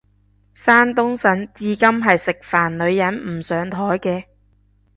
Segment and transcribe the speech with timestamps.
[0.55, 4.25] 山東省至今係食飯女人唔上枱嘅